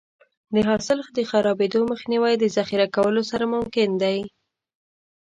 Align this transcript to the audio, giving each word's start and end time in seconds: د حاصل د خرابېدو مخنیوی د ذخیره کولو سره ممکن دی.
د 0.53 0.55
حاصل 0.67 0.99
د 1.17 1.19
خرابېدو 1.29 1.79
مخنیوی 1.91 2.33
د 2.39 2.43
ذخیره 2.55 2.87
کولو 2.95 3.21
سره 3.31 3.45
ممکن 3.55 3.89
دی. 4.03 4.19